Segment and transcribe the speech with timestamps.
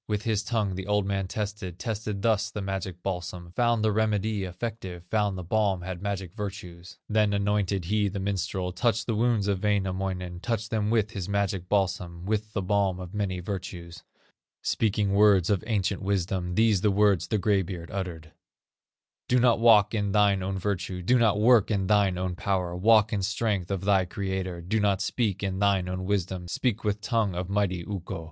[0.07, 4.45] With his tongue the old man tested, Tested thus the magic balsam, Found the remedy
[4.45, 9.47] effective, Found the balm had magic virtues; Then anointed he the minstrel, Touched the wounds
[9.47, 14.01] of Wainamoinen, Touched them with his magic balsam, With the balm of many virtues;
[14.63, 18.31] Speaking words of ancient wisdom, These the words the gray beard uttered:
[19.27, 23.13] "Do not walk in thine own virtue, Do not work in thine own power, Walk
[23.13, 27.35] in strength of thy Creator; Do not speak in thine own wisdom, Speak with tongue
[27.35, 28.19] of mighty Ukko.